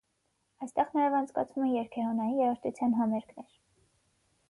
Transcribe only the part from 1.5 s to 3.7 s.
են երգեհոնային երաժշտության համերգներ։